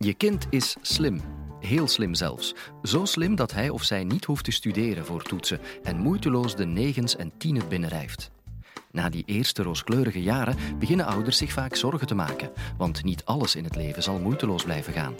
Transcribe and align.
Je 0.00 0.14
kind 0.14 0.46
is 0.50 0.76
slim. 0.80 1.20
Heel 1.60 1.88
slim 1.88 2.14
zelfs. 2.14 2.54
Zo 2.82 3.04
slim 3.04 3.34
dat 3.34 3.52
hij 3.52 3.68
of 3.68 3.82
zij 3.82 4.04
niet 4.04 4.24
hoeft 4.24 4.44
te 4.44 4.50
studeren 4.50 5.04
voor 5.04 5.22
toetsen 5.22 5.60
en 5.82 5.96
moeiteloos 5.96 6.56
de 6.56 6.66
negens 6.66 7.16
en 7.16 7.32
tienen 7.38 7.68
binnenrijft. 7.68 8.30
Na 8.90 9.08
die 9.08 9.22
eerste 9.26 9.62
rooskleurige 9.62 10.22
jaren 10.22 10.56
beginnen 10.78 11.06
ouders 11.06 11.36
zich 11.36 11.52
vaak 11.52 11.74
zorgen 11.74 12.06
te 12.06 12.14
maken, 12.14 12.50
want 12.76 13.04
niet 13.04 13.24
alles 13.24 13.54
in 13.54 13.64
het 13.64 13.76
leven 13.76 14.02
zal 14.02 14.18
moeiteloos 14.18 14.64
blijven 14.64 14.92
gaan. 14.92 15.14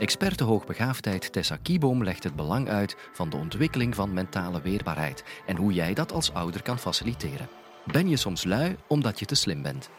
Experte 0.00 0.44
hoogbegaafdheid 0.44 1.32
Tessa 1.32 1.56
Kieboom 1.56 2.04
legt 2.04 2.24
het 2.24 2.36
belang 2.36 2.68
uit 2.68 2.96
van 3.12 3.30
de 3.30 3.36
ontwikkeling 3.36 3.94
van 3.94 4.12
mentale 4.12 4.60
weerbaarheid 4.60 5.24
en 5.46 5.56
hoe 5.56 5.72
jij 5.72 5.94
dat 5.94 6.12
als 6.12 6.32
ouder 6.32 6.62
kan 6.62 6.78
faciliteren. 6.78 7.48
Ben 7.92 8.08
je 8.08 8.16
soms 8.16 8.44
lui 8.44 8.76
omdat 8.86 9.18
je 9.18 9.26
te 9.26 9.34
slim 9.34 9.62
bent? 9.62 9.90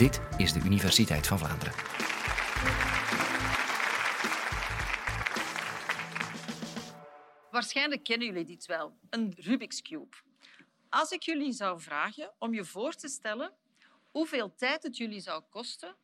Dit 0.00 0.20
is 0.36 0.52
de 0.52 0.60
Universiteit 0.64 1.26
van 1.26 1.38
Vlaanderen. 1.38 1.74
Waarschijnlijk 7.50 8.04
kennen 8.04 8.26
jullie 8.26 8.44
dit 8.44 8.66
wel, 8.66 8.98
een 9.10 9.34
Rubik's 9.36 9.82
Cube. 9.82 10.16
Als 10.88 11.10
ik 11.10 11.22
jullie 11.22 11.52
zou 11.52 11.80
vragen 11.80 12.32
om 12.38 12.54
je 12.54 12.64
voor 12.64 12.94
te 12.94 13.08
stellen 13.08 13.52
hoeveel 14.10 14.54
tijd 14.54 14.82
het 14.82 14.96
jullie 14.96 15.20
zou 15.20 15.42
kosten 15.50 15.96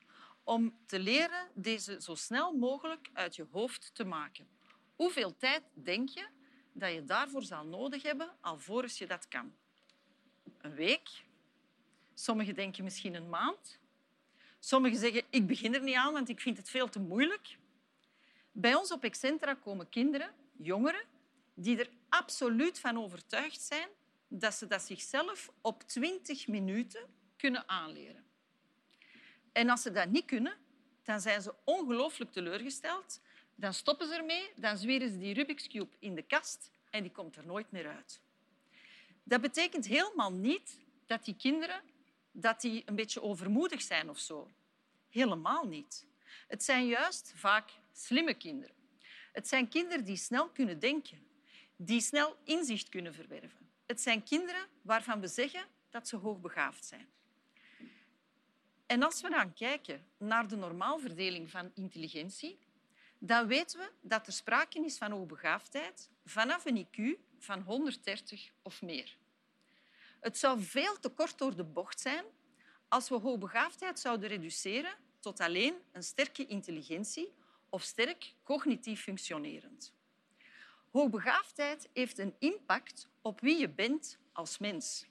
om 0.45 0.79
te 0.87 0.99
leren 0.99 1.51
deze 1.55 2.03
zo 2.03 2.15
snel 2.15 2.53
mogelijk 2.53 3.11
uit 3.13 3.37
je 3.37 3.47
hoofd 3.51 3.91
te 3.95 4.05
maken. 4.05 4.49
Hoeveel 4.97 5.37
tijd 5.37 5.63
denk 5.73 6.09
je 6.09 6.29
dat 6.73 6.93
je 6.93 7.05
daarvoor 7.05 7.43
zal 7.43 7.65
nodig 7.67 8.03
hebben 8.03 8.37
alvorens 8.41 8.99
je 8.99 9.07
dat 9.07 9.29
kan? 9.29 9.55
Een 10.61 10.75
week? 10.75 11.25
Sommigen 12.15 12.55
denken 12.55 12.85
misschien 12.85 13.15
een 13.15 13.29
maand. 13.29 13.85
Sommigen 14.59 14.99
zeggen, 14.99 15.23
ik 15.31 15.47
begin 15.47 15.75
er 15.75 15.83
niet 15.83 15.95
aan, 15.95 16.13
want 16.13 16.29
ik 16.29 16.41
vind 16.41 16.57
het 16.57 16.71
veel 16.71 16.89
te 16.89 17.01
moeilijk. 17.01 17.57
Bij 18.53 18.75
ons 18.75 18.93
op 18.93 19.05
Excentra 19.05 19.55
komen 19.55 19.89
kinderen, 19.89 20.35
jongeren, 20.57 21.05
die 21.55 21.79
er 21.79 21.91
absoluut 22.09 22.79
van 22.79 22.99
overtuigd 22.99 23.61
zijn 23.61 23.89
dat 24.29 24.55
ze 24.55 24.67
dat 24.67 24.83
zichzelf 24.83 25.53
op 25.61 25.83
20 25.83 26.47
minuten 26.47 27.07
kunnen 27.37 27.69
aanleren. 27.69 28.25
En 29.53 29.71
als 29.71 29.83
ze 29.83 29.91
dat 29.91 30.09
niet 30.09 30.25
kunnen, 30.25 30.57
dan 31.03 31.21
zijn 31.21 31.43
ze 31.43 31.55
ongelooflijk 31.65 32.33
teleurgesteld. 32.33 33.21
Dan 33.55 33.75
stoppen 33.75 34.09
ze 34.09 34.15
ermee, 34.15 34.51
dan 34.57 34.79
zweren 34.79 35.11
ze 35.11 35.19
die 35.19 35.35
Rubik's 35.35 35.69
Cube 35.69 35.97
in 35.99 36.15
de 36.15 36.23
kast 36.23 36.71
en 36.91 37.03
die 37.03 37.13
komt 37.13 37.37
er 37.37 37.47
nooit 37.47 37.71
meer 37.71 37.89
uit. 37.89 38.21
Dat 39.23 39.41
betekent 39.41 39.87
helemaal 39.87 40.33
niet 40.33 40.79
dat 41.07 41.25
die 41.25 41.37
kinderen 41.37 41.81
dat 42.39 42.61
die 42.61 42.83
een 42.87 42.95
beetje 42.95 43.23
overmoedig 43.23 43.83
zijn 43.83 44.11
of 44.11 44.19
zo. 44.19 44.51
Helemaal 45.09 45.67
niet. 45.67 46.07
Het 46.49 46.65
zijn 46.65 46.87
juist 46.87 47.33
vaak 47.37 47.71
slimme 47.93 48.35
kinderen. 48.35 48.75
Het 49.33 49.49
zijn 49.49 49.69
kinderen 49.69 50.05
die 50.05 50.17
snel 50.17 50.49
kunnen 50.49 50.79
denken, 50.79 51.27
die 51.77 52.01
snel 52.01 52.37
inzicht 52.45 52.89
kunnen 52.89 53.15
verwerven. 53.15 53.71
Het 53.87 54.01
zijn 54.01 54.23
kinderen 54.23 54.67
waarvan 54.83 55.21
we 55.21 55.27
zeggen 55.27 55.65
dat 55.91 56.09
ze 56.09 56.17
hoogbegaafd 56.17 56.85
zijn. 56.85 57.09
En 58.87 59.03
als 59.03 59.21
we 59.21 59.31
dan 59.31 59.53
kijken 59.53 60.07
naar 60.17 60.49
de 60.49 60.57
normaalverdeling 60.57 61.51
van 61.51 61.71
intelligentie, 61.75 62.59
dan 63.19 63.47
weten 63.47 63.79
we 63.79 63.91
dat 64.01 64.27
er 64.27 64.33
sprake 64.33 64.85
is 64.85 64.99
van 64.99 65.11
hoogbegaafdheid 65.11 66.11
vanaf 66.25 66.65
een 66.65 66.87
IQ 66.87 67.21
van 67.39 67.61
130 67.61 68.51
of 68.63 68.83
meer. 68.83 69.17
Het 70.27 70.39
zou 70.39 70.63
veel 70.63 70.99
te 70.99 71.09
kort 71.09 71.39
door 71.39 71.57
de 71.57 71.65
bocht 71.65 72.01
zijn 72.01 72.25
als 72.89 73.09
we 73.09 73.15
hoogbegaafdheid 73.15 74.01
zouden 74.01 74.29
reduceren 74.29 74.95
tot 75.21 75.41
alleen 75.41 75.75
een 75.93 76.03
sterke 76.03 76.47
intelligentie 76.47 77.33
of 77.69 77.83
sterk 77.83 78.35
cognitief 78.43 79.03
functionerend. 79.03 79.95
Hoogbegaafdheid 80.91 81.89
heeft 81.93 82.19
een 82.19 82.35
impact 82.39 83.09
op 83.23 83.41
wie 83.41 83.59
je 83.59 83.69
bent 83.69 84.19
als 84.33 84.59
mens. 84.59 85.07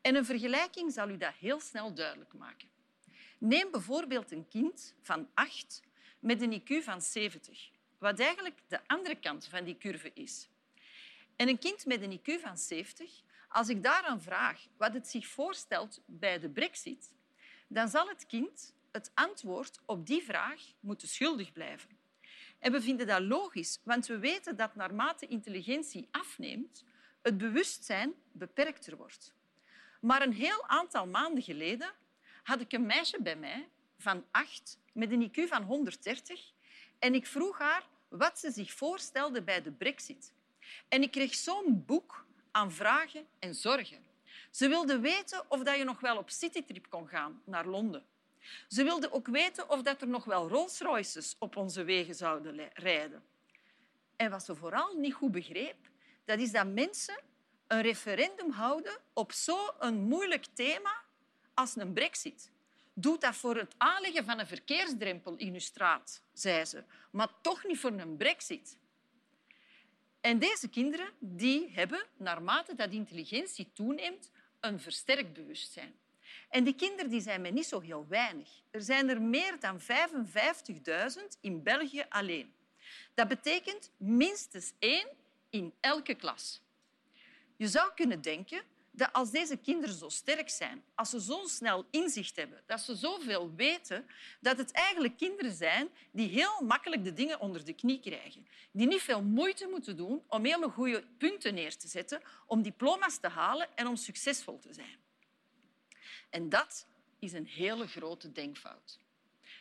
En 0.00 0.14
een 0.14 0.24
vergelijking 0.24 0.92
zal 0.92 1.08
u 1.08 1.16
dat 1.16 1.34
heel 1.34 1.60
snel 1.60 1.94
duidelijk 1.94 2.32
maken. 2.32 2.68
Neem 3.38 3.70
bijvoorbeeld 3.70 4.32
een 4.32 4.48
kind 4.48 4.94
van 5.02 5.28
acht 5.34 5.82
met 6.18 6.42
een 6.42 6.60
IQ 6.60 6.84
van 6.84 7.02
70, 7.02 7.70
wat 7.98 8.18
eigenlijk 8.18 8.58
de 8.68 8.80
andere 8.86 9.16
kant 9.16 9.46
van 9.46 9.64
die 9.64 9.78
curve 9.78 10.10
is. 10.14 10.48
En 11.36 11.48
een 11.48 11.58
kind 11.58 11.86
met 11.86 12.02
een 12.02 12.20
IQ 12.20 12.40
van 12.40 12.58
70, 12.58 13.22
als 13.52 13.68
ik 13.68 13.82
daaraan 13.82 14.22
vraag 14.22 14.66
wat 14.76 14.94
het 14.94 15.08
zich 15.08 15.26
voorstelt 15.26 16.00
bij 16.06 16.38
de 16.38 16.48
brexit, 16.48 17.14
dan 17.68 17.88
zal 17.88 18.08
het 18.08 18.26
kind 18.26 18.74
het 18.92 19.10
antwoord 19.14 19.80
op 19.86 20.06
die 20.06 20.22
vraag 20.22 20.62
moeten 20.80 21.08
schuldig 21.08 21.52
blijven. 21.52 21.90
En 22.58 22.72
we 22.72 22.82
vinden 22.82 23.06
dat 23.06 23.20
logisch, 23.20 23.80
want 23.84 24.06
we 24.06 24.18
weten 24.18 24.56
dat 24.56 24.74
naarmate 24.74 25.26
intelligentie 25.26 26.08
afneemt, 26.10 26.84
het 27.22 27.38
bewustzijn 27.38 28.12
beperkter 28.32 28.96
wordt. 28.96 29.34
Maar 30.00 30.22
een 30.22 30.32
heel 30.32 30.68
aantal 30.68 31.06
maanden 31.06 31.42
geleden 31.42 31.90
had 32.42 32.60
ik 32.60 32.72
een 32.72 32.86
meisje 32.86 33.22
bij 33.22 33.36
mij 33.36 33.68
van 33.98 34.24
acht 34.30 34.78
met 34.92 35.10
een 35.10 35.30
IQ 35.30 35.48
van 35.48 35.62
130 35.62 36.52
en 36.98 37.14
ik 37.14 37.26
vroeg 37.26 37.58
haar 37.58 37.86
wat 38.08 38.38
ze 38.38 38.50
zich 38.50 38.72
voorstelde 38.72 39.42
bij 39.42 39.62
de 39.62 39.72
brexit. 39.72 40.32
En 40.88 41.02
ik 41.02 41.10
kreeg 41.10 41.34
zo'n 41.34 41.84
boek 41.86 42.26
aan 42.52 42.72
vragen 42.72 43.26
en 43.38 43.54
zorgen. 43.54 44.04
Ze 44.50 44.68
wilde 44.68 44.98
weten 44.98 45.44
of 45.48 45.62
dat 45.62 45.76
je 45.76 45.84
nog 45.84 46.00
wel 46.00 46.16
op 46.16 46.30
citytrip 46.30 46.86
kon 46.88 47.08
gaan 47.08 47.42
naar 47.44 47.66
Londen. 47.66 48.04
Ze 48.68 48.82
wilde 48.82 49.12
ook 49.12 49.26
weten 49.26 49.70
of 49.70 49.82
dat 49.82 50.00
er 50.00 50.08
nog 50.08 50.24
wel 50.24 50.48
Rolls-Royces 50.48 51.36
op 51.38 51.56
onze 51.56 51.84
wegen 51.84 52.14
zouden 52.14 52.70
rijden. 52.72 53.22
En 54.16 54.30
wat 54.30 54.44
ze 54.44 54.54
vooral 54.54 54.94
niet 54.96 55.14
goed 55.14 55.32
begreep, 55.32 55.76
dat 56.24 56.38
is 56.38 56.52
dat 56.52 56.66
mensen 56.66 57.20
een 57.66 57.80
referendum 57.80 58.50
houden 58.50 58.98
op 59.12 59.32
zo'n 59.32 59.94
moeilijk 59.94 60.46
thema 60.54 60.94
als 61.54 61.76
een 61.76 61.92
brexit. 61.92 62.50
Doe 62.94 63.18
dat 63.18 63.36
voor 63.36 63.56
het 63.56 63.74
aanleggen 63.78 64.24
van 64.24 64.38
een 64.38 64.46
verkeersdrempel 64.46 65.36
in 65.36 65.52
uw 65.52 65.58
straat, 65.58 66.22
zei 66.32 66.64
ze, 66.64 66.84
maar 67.10 67.28
toch 67.40 67.64
niet 67.64 67.78
voor 67.78 67.92
een 67.92 68.16
brexit. 68.16 68.76
En 70.22 70.38
deze 70.38 70.68
kinderen 70.68 71.08
die 71.18 71.70
hebben, 71.74 72.06
naarmate 72.16 72.74
dat 72.74 72.90
intelligentie 72.90 73.70
toeneemt, 73.72 74.30
een 74.60 74.80
versterkt 74.80 75.32
bewustzijn. 75.32 75.94
En 76.48 76.64
die 76.64 76.74
kinderen 76.74 77.10
die 77.10 77.20
zijn 77.20 77.40
mij 77.40 77.50
niet 77.50 77.66
zo 77.66 77.80
heel 77.80 78.06
weinig. 78.08 78.48
Er 78.70 78.82
zijn 78.82 79.08
er 79.08 79.22
meer 79.22 79.60
dan 79.60 79.80
55.000 79.80 79.86
in 81.40 81.62
België 81.62 82.04
alleen. 82.08 82.54
Dat 83.14 83.28
betekent 83.28 83.90
minstens 83.96 84.72
één 84.78 85.06
in 85.50 85.74
elke 85.80 86.14
klas. 86.14 86.60
Je 87.56 87.68
zou 87.68 87.90
kunnen 87.94 88.20
denken 88.20 88.62
dat 88.94 89.12
als 89.12 89.30
deze 89.30 89.56
kinderen 89.56 89.94
zo 89.94 90.08
sterk 90.08 90.48
zijn, 90.48 90.84
als 90.94 91.10
ze 91.10 91.20
zo 91.20 91.46
snel 91.46 91.86
inzicht 91.90 92.36
hebben, 92.36 92.62
dat 92.66 92.80
ze 92.80 92.94
zoveel 92.94 93.54
weten, 93.54 94.06
dat 94.40 94.58
het 94.58 94.70
eigenlijk 94.70 95.16
kinderen 95.16 95.52
zijn 95.52 95.88
die 96.10 96.28
heel 96.28 96.60
makkelijk 96.60 97.04
de 97.04 97.12
dingen 97.12 97.40
onder 97.40 97.64
de 97.64 97.72
knie 97.72 98.00
krijgen. 98.00 98.46
Die 98.70 98.86
niet 98.86 99.02
veel 99.02 99.22
moeite 99.22 99.66
moeten 99.66 99.96
doen 99.96 100.22
om 100.28 100.44
hele 100.44 100.68
goede 100.68 101.04
punten 101.18 101.54
neer 101.54 101.76
te 101.76 101.88
zetten, 101.88 102.22
om 102.46 102.62
diploma's 102.62 103.18
te 103.18 103.28
halen 103.28 103.76
en 103.76 103.86
om 103.86 103.96
succesvol 103.96 104.58
te 104.58 104.72
zijn. 104.72 105.00
En 106.30 106.48
dat 106.48 106.86
is 107.18 107.32
een 107.32 107.46
hele 107.46 107.86
grote 107.86 108.32
denkfout. 108.32 108.98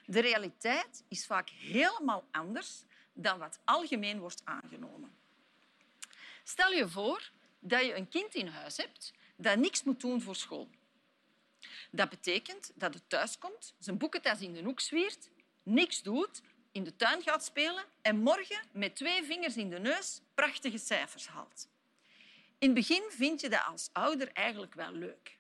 De 0.06 0.20
realiteit 0.20 1.04
is 1.08 1.26
vaak 1.26 1.50
helemaal 1.50 2.24
anders 2.32 2.84
dan 3.14 3.40
wat 3.40 3.60
algemeen 3.64 4.20
wordt 4.20 4.42
aangenomen. 4.44 5.16
Stel 6.44 6.72
je 6.72 6.90
voor 6.90 7.32
dat 7.60 7.86
je 7.86 7.96
een 7.96 8.10
kind 8.10 8.36
in 8.36 8.48
huis 8.48 8.78
hebt 8.78 9.14
dat 9.42 9.58
niks 9.58 9.84
moet 9.84 10.02
doen 10.02 10.22
voor 10.22 10.36
school. 10.36 10.70
Dat 11.92 12.10
betekent 12.10 12.72
dat 12.76 12.94
het 12.94 13.10
thuiskomt, 13.10 13.74
zijn 13.80 13.98
boekentas 13.98 14.40
in 14.40 14.54
de 14.54 14.64
hoek 14.64 14.80
zwiert, 14.80 15.30
niks 15.64 16.02
doet, 16.02 16.42
in 16.72 16.84
de 16.84 16.96
tuin 16.96 17.22
gaat 17.22 17.46
spelen 17.46 17.84
en 18.02 18.18
morgen 18.18 18.68
met 18.72 18.96
twee 18.96 19.24
vingers 19.24 19.58
in 19.58 19.70
de 19.70 19.80
neus 19.80 20.22
prachtige 20.34 20.78
cijfers 20.78 21.28
haalt. 21.28 21.68
In 22.58 22.68
het 22.68 22.74
begin 22.74 23.04
vind 23.10 23.42
je 23.42 23.50
dat 23.50 23.66
als 23.66 23.90
ouder 23.92 24.32
eigenlijk 24.34 24.74
wel 24.74 24.92
leuk. 24.92 25.38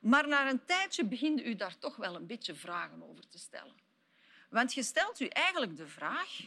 Maar 0.00 0.28
na 0.28 0.50
een 0.50 0.64
tijdje 0.64 1.04
begint 1.04 1.44
u 1.44 1.56
daar 1.56 1.78
toch 1.78 1.96
wel 1.96 2.14
een 2.14 2.26
beetje 2.26 2.54
vragen 2.54 3.08
over 3.10 3.28
te 3.28 3.38
stellen. 3.38 3.74
Want 4.48 4.74
je 4.74 4.82
stelt 4.82 5.20
u 5.20 5.26
eigenlijk 5.26 5.76
de 5.76 5.86
vraag 5.86 6.40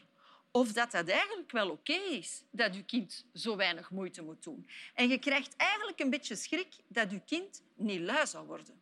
of 0.55 0.71
dat, 0.71 0.91
dat 0.91 1.07
eigenlijk 1.07 1.51
wel 1.51 1.69
oké 1.69 1.94
is 1.94 2.44
dat 2.51 2.75
je 2.75 2.85
kind 2.85 3.25
zo 3.33 3.55
weinig 3.55 3.89
moeite 3.89 4.21
moet 4.21 4.44
doen. 4.44 4.67
En 4.94 5.09
je 5.09 5.17
krijgt 5.17 5.55
eigenlijk 5.55 6.00
een 6.00 6.09
beetje 6.09 6.35
schrik 6.35 6.75
dat 6.88 7.11
je 7.11 7.21
kind 7.25 7.61
niet 7.75 8.00
lui 8.00 8.27
zal 8.27 8.45
worden. 8.45 8.81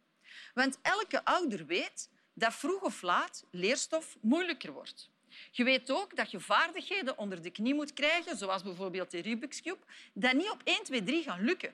Want 0.54 0.80
elke 0.82 1.26
ouder 1.26 1.66
weet 1.66 2.10
dat 2.34 2.54
vroeg 2.54 2.82
of 2.82 3.02
laat 3.02 3.46
leerstof 3.52 4.18
moeilijker 4.22 4.72
wordt. 4.72 5.10
Je 5.52 5.64
weet 5.64 5.92
ook 5.92 6.16
dat 6.16 6.32
je 6.32 6.40
vaardigheden 6.40 7.18
onder 7.18 7.42
de 7.42 7.50
knie 7.50 7.74
moet 7.74 7.94
krijgen, 7.94 8.38
zoals 8.38 8.64
bijvoorbeeld 8.64 9.12
de 9.12 9.22
Rubik's 9.22 9.62
Cube, 9.62 9.86
dat 10.14 10.34
niet 10.34 10.50
op 10.50 10.62
1, 10.64 10.84
2, 10.84 11.04
3 11.04 11.24
gaan 11.24 11.44
lukken. 11.44 11.74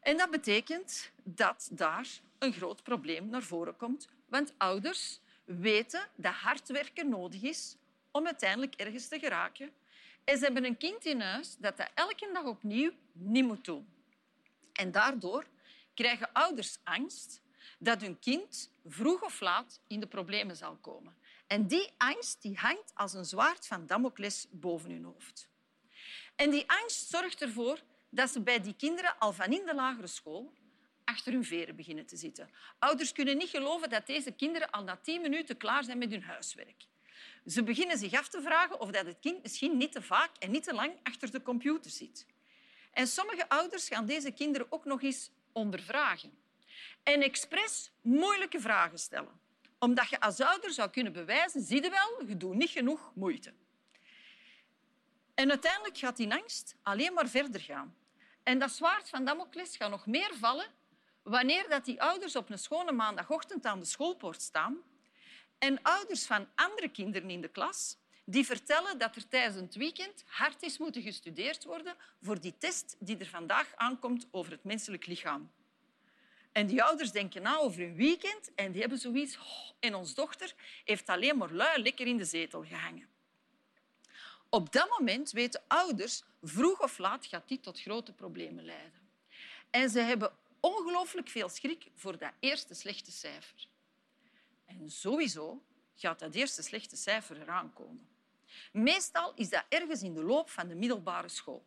En 0.00 0.16
dat 0.16 0.30
betekent 0.30 1.10
dat 1.24 1.68
daar 1.72 2.08
een 2.38 2.52
groot 2.52 2.82
probleem 2.82 3.28
naar 3.28 3.42
voren 3.42 3.76
komt, 3.76 4.08
want 4.26 4.54
ouders 4.56 5.20
weten 5.44 6.08
dat 6.16 6.32
hard 6.32 6.68
werken 6.68 7.08
nodig 7.08 7.42
is 7.42 7.76
om 8.10 8.26
uiteindelijk 8.26 8.74
ergens 8.74 9.08
te 9.08 9.18
geraken. 9.18 9.72
En 10.24 10.38
ze 10.38 10.44
hebben 10.44 10.64
een 10.64 10.76
kind 10.76 11.04
in 11.04 11.20
huis 11.20 11.56
dat 11.56 11.76
dat 11.76 11.90
elke 11.94 12.30
dag 12.32 12.44
opnieuw 12.44 12.90
niet 13.12 13.44
moet 13.44 13.64
doen. 13.64 13.88
En 14.72 14.90
daardoor 14.90 15.46
krijgen 15.94 16.32
ouders 16.32 16.78
angst 16.84 17.40
dat 17.78 18.00
hun 18.00 18.18
kind 18.18 18.70
vroeg 18.86 19.22
of 19.22 19.40
laat 19.40 19.80
in 19.86 20.00
de 20.00 20.06
problemen 20.06 20.56
zal 20.56 20.76
komen. 20.76 21.16
En 21.46 21.66
die 21.66 21.90
angst 21.96 22.42
die 22.42 22.56
hangt 22.56 22.94
als 22.94 23.12
een 23.12 23.24
zwaard 23.24 23.66
van 23.66 23.86
Damocles 23.86 24.46
boven 24.50 24.90
hun 24.90 25.04
hoofd. 25.04 25.48
En 26.36 26.50
die 26.50 26.64
angst 26.66 27.08
zorgt 27.08 27.42
ervoor 27.42 27.80
dat 28.10 28.30
ze 28.30 28.40
bij 28.40 28.60
die 28.60 28.74
kinderen 28.74 29.18
al 29.18 29.32
van 29.32 29.52
in 29.52 29.66
de 29.66 29.74
lagere 29.74 30.06
school 30.06 30.52
achter 31.04 31.32
hun 31.32 31.44
veren 31.44 31.76
beginnen 31.76 32.06
te 32.06 32.16
zitten. 32.16 32.50
Ouders 32.78 33.12
kunnen 33.12 33.36
niet 33.36 33.48
geloven 33.48 33.90
dat 33.90 34.06
deze 34.06 34.32
kinderen 34.32 34.70
al 34.70 34.82
na 34.82 34.96
tien 34.96 35.20
minuten 35.20 35.56
klaar 35.56 35.84
zijn 35.84 35.98
met 35.98 36.10
hun 36.10 36.22
huiswerk. 36.22 36.86
Ze 37.46 37.62
beginnen 37.62 37.98
zich 37.98 38.12
af 38.12 38.28
te 38.28 38.42
vragen 38.42 38.80
of 38.80 38.90
dat 38.90 39.06
het 39.06 39.18
kind 39.20 39.42
misschien 39.42 39.76
niet 39.76 39.92
te 39.92 40.02
vaak 40.02 40.36
en 40.38 40.50
niet 40.50 40.64
te 40.64 40.74
lang 40.74 40.92
achter 41.02 41.30
de 41.30 41.42
computer 41.42 41.90
zit. 41.90 42.26
En 42.92 43.06
sommige 43.06 43.48
ouders 43.48 43.88
gaan 43.88 44.06
deze 44.06 44.30
kinderen 44.30 44.66
ook 44.70 44.84
nog 44.84 45.02
eens 45.02 45.30
ondervragen. 45.52 46.38
En 47.02 47.22
expres 47.22 47.92
moeilijke 48.00 48.60
vragen 48.60 48.98
stellen. 48.98 49.40
Omdat 49.78 50.08
je 50.08 50.20
als 50.20 50.40
ouder 50.40 50.70
zou 50.70 50.90
kunnen 50.90 51.12
bewijzen, 51.12 51.62
zie 51.62 51.82
je 51.82 51.90
wel, 51.90 52.28
je 52.28 52.36
doet 52.36 52.54
niet 52.54 52.70
genoeg 52.70 53.12
moeite. 53.14 53.52
En 55.34 55.50
uiteindelijk 55.50 55.98
gaat 55.98 56.16
die 56.16 56.32
angst 56.32 56.76
alleen 56.82 57.12
maar 57.12 57.28
verder 57.28 57.60
gaan. 57.60 57.96
En 58.42 58.58
dat 58.58 58.70
zwaard 58.70 59.08
van 59.08 59.24
Damocles 59.24 59.76
gaat 59.76 59.90
nog 59.90 60.06
meer 60.06 60.30
vallen 60.34 60.66
wanneer 61.22 61.68
dat 61.68 61.84
die 61.84 62.02
ouders 62.02 62.36
op 62.36 62.50
een 62.50 62.58
schone 62.58 62.92
maandagochtend 62.92 63.66
aan 63.66 63.78
de 63.78 63.84
schoolpoort 63.84 64.42
staan 64.42 64.78
en 65.60 65.82
ouders 65.82 66.26
van 66.26 66.48
andere 66.54 66.88
kinderen 66.88 67.30
in 67.30 67.40
de 67.40 67.48
klas 67.48 67.96
die 68.24 68.46
vertellen 68.46 68.98
dat 68.98 69.16
er 69.16 69.28
tijdens 69.28 69.56
het 69.56 69.74
weekend 69.74 70.24
hard 70.26 70.62
is 70.62 70.78
moeten 70.78 71.02
gestudeerd 71.02 71.64
worden 71.64 71.96
voor 72.22 72.40
die 72.40 72.54
test 72.58 72.96
die 72.98 73.16
er 73.16 73.26
vandaag 73.26 73.72
aankomt 73.74 74.26
over 74.30 74.52
het 74.52 74.64
menselijk 74.64 75.06
lichaam. 75.06 75.50
En 76.52 76.66
die 76.66 76.82
ouders 76.82 77.12
denken 77.12 77.42
na 77.42 77.56
over 77.56 77.80
hun 77.80 77.94
weekend 77.94 78.54
en 78.54 78.72
die 78.72 78.80
hebben 78.80 78.98
zoiets... 78.98 79.38
Oh, 79.38 79.70
en 79.80 79.94
ons 79.94 80.14
dochter 80.14 80.54
heeft 80.84 81.08
alleen 81.08 81.36
maar 81.36 81.52
lui 81.52 81.82
lekker 81.82 82.06
in 82.06 82.16
de 82.16 82.24
zetel 82.24 82.64
gehangen. 82.64 83.08
Op 84.48 84.72
dat 84.72 84.88
moment 84.98 85.30
weten 85.30 85.62
ouders, 85.66 86.22
vroeg 86.42 86.82
of 86.82 86.98
laat 86.98 87.26
gaat 87.26 87.48
dit 87.48 87.62
tot 87.62 87.80
grote 87.80 88.12
problemen 88.12 88.64
leiden. 88.64 89.08
En 89.70 89.90
ze 89.90 90.00
hebben 90.00 90.32
ongelooflijk 90.60 91.28
veel 91.28 91.48
schrik 91.48 91.86
voor 91.94 92.18
dat 92.18 92.32
eerste 92.40 92.74
slechte 92.74 93.12
cijfer. 93.12 93.68
En 94.78 94.90
sowieso 94.90 95.62
gaat 95.94 96.18
dat 96.18 96.34
eerste 96.34 96.62
slechte 96.62 96.96
cijfer 96.96 97.40
eraan 97.40 97.72
komen. 97.72 98.08
Meestal 98.72 99.32
is 99.34 99.48
dat 99.48 99.64
ergens 99.68 100.02
in 100.02 100.14
de 100.14 100.22
loop 100.22 100.50
van 100.50 100.68
de 100.68 100.74
middelbare 100.74 101.28
school. 101.28 101.64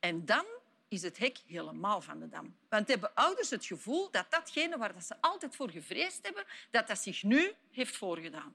En 0.00 0.24
dan 0.24 0.44
is 0.88 1.02
het 1.02 1.18
hek 1.18 1.38
helemaal 1.46 2.00
van 2.00 2.18
de 2.18 2.28
dam. 2.28 2.56
Want 2.68 2.88
hebben 2.88 3.14
ouders 3.14 3.50
het 3.50 3.64
gevoel 3.64 4.10
dat 4.10 4.30
datgene 4.30 4.78
waar 4.78 5.02
ze 5.02 5.20
altijd 5.20 5.56
voor 5.56 5.70
gevreesd 5.70 6.24
hebben, 6.24 6.44
dat 6.70 6.86
dat 6.86 6.98
zich 6.98 7.22
nu 7.22 7.52
heeft 7.70 7.96
voorgedaan. 7.96 8.54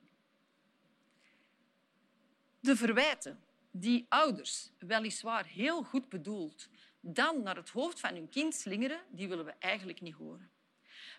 De 2.60 2.76
verwijten 2.76 3.44
die 3.72 4.06
ouders 4.10 4.72
weliswaar 4.78 5.46
heel 5.46 5.84
goed 5.84 6.10
bedoeld 6.10 6.70
dan 7.00 7.44
naar 7.44 7.56
het 7.56 7.70
hoofd 7.70 8.00
van 8.00 8.14
hun 8.14 8.30
kind 8.30 8.56
slingeren, 8.56 9.00
die 9.10 9.28
willen 9.28 9.46
we 9.46 9.54
eigenlijk 9.60 10.02
niet 10.02 10.16
horen. 10.16 10.52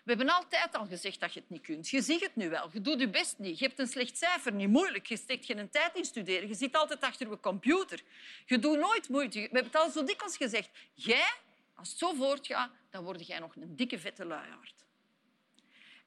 We 0.09 0.15
hebben 0.15 0.35
altijd 0.35 0.75
al 0.75 0.85
gezegd 0.85 1.19
dat 1.19 1.33
je 1.33 1.39
het 1.39 1.49
niet 1.49 1.61
kunt. 1.61 1.89
Je 1.89 2.01
ziet 2.01 2.21
het 2.21 2.35
nu 2.35 2.49
wel. 2.49 2.69
Je 2.73 2.81
doet 2.81 2.99
je 2.99 3.09
best 3.09 3.39
niet. 3.39 3.59
Je 3.59 3.65
hebt 3.65 3.79
een 3.79 3.87
slecht 3.87 4.17
cijfer. 4.17 4.53
Niet 4.53 4.69
moeilijk. 4.69 5.05
Je 5.05 5.17
steekt 5.17 5.45
geen 5.45 5.69
tijd 5.69 5.95
in 5.95 6.05
studeren. 6.05 6.47
Je 6.47 6.53
zit 6.53 6.75
altijd 6.75 7.01
achter 7.01 7.29
je 7.29 7.39
computer. 7.39 8.01
Je 8.45 8.59
doet 8.59 8.79
nooit 8.79 9.09
moeite. 9.09 9.39
We 9.39 9.43
hebben 9.43 9.63
het 9.63 9.75
al 9.75 9.89
zo 9.89 10.03
dikwijls 10.03 10.37
gezegd. 10.37 10.69
Jij, 10.93 11.31
als 11.75 11.89
het 11.89 11.97
zo 11.97 12.13
voortgaat, 12.13 12.71
dan 12.89 13.03
word 13.03 13.27
jij 13.27 13.39
nog 13.39 13.55
een 13.55 13.75
dikke, 13.75 13.99
vette 13.99 14.25
luiaard. 14.25 14.85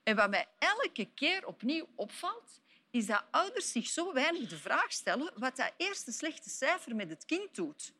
En 0.02 0.16
wat 0.16 0.30
mij 0.30 0.46
elke 0.58 1.08
keer 1.14 1.46
opnieuw 1.46 1.88
opvalt, 1.94 2.60
is 2.90 3.06
dat 3.06 3.24
ouders 3.30 3.72
zich 3.72 3.86
zo 3.86 4.12
weinig 4.12 4.48
de 4.48 4.58
vraag 4.58 4.92
stellen 4.92 5.32
wat 5.36 5.56
dat 5.56 5.72
eerste 5.76 6.12
slechte 6.12 6.50
cijfer 6.50 6.94
met 6.94 7.08
het 7.08 7.24
kind 7.24 7.54
doet. 7.54 7.92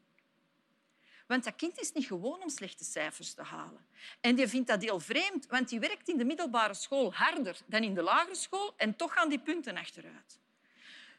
Want 1.32 1.44
dat 1.44 1.56
kind 1.56 1.80
is 1.80 1.92
niet 1.92 2.06
gewoon 2.06 2.42
om 2.42 2.48
slechte 2.48 2.84
cijfers 2.84 3.34
te 3.34 3.42
halen. 3.42 3.86
En 4.20 4.34
die 4.34 4.48
vindt 4.48 4.68
dat 4.68 4.82
heel 4.82 5.00
vreemd, 5.00 5.46
want 5.46 5.68
die 5.68 5.80
werkt 5.80 6.08
in 6.08 6.16
de 6.16 6.24
middelbare 6.24 6.74
school 6.74 7.14
harder 7.14 7.58
dan 7.66 7.82
in 7.82 7.94
de 7.94 8.02
lagere 8.02 8.34
school 8.34 8.74
en 8.76 8.96
toch 8.96 9.12
gaan 9.12 9.28
die 9.28 9.38
punten 9.38 9.76
achteruit. 9.76 10.38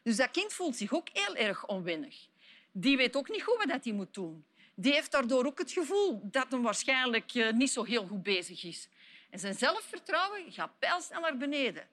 Dus 0.02 0.16
dat 0.16 0.30
kind 0.30 0.52
voelt 0.52 0.76
zich 0.76 0.92
ook 0.92 1.08
heel 1.12 1.34
erg 1.34 1.66
onwennig. 1.66 2.26
Die 2.72 2.96
weet 2.96 3.16
ook 3.16 3.28
niet 3.28 3.42
goed 3.42 3.64
wat 3.64 3.84
hij 3.84 3.92
moet 3.92 4.14
doen. 4.14 4.44
Die 4.74 4.92
heeft 4.92 5.10
daardoor 5.12 5.46
ook 5.46 5.58
het 5.58 5.72
gevoel 5.72 6.20
dat 6.22 6.46
hij 6.50 6.60
waarschijnlijk 6.60 7.34
eh, 7.34 7.52
niet 7.52 7.70
zo 7.70 7.84
heel 7.84 8.06
goed 8.06 8.22
bezig 8.22 8.64
is. 8.64 8.88
En 9.30 9.38
zijn 9.38 9.54
zelfvertrouwen 9.54 10.52
gaat 10.52 10.78
pijlsnel 10.78 11.20
naar 11.20 11.36
beneden. 11.36 11.88